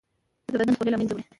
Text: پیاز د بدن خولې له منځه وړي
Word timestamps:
پیاز 0.45 0.53
د 0.53 0.53
بدن 0.59 0.75
خولې 0.77 0.91
له 0.93 0.97
منځه 0.99 1.13
وړي 1.13 1.23